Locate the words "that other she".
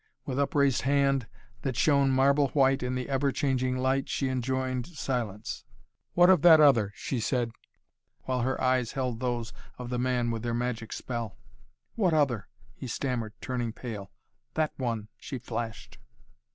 6.41-7.19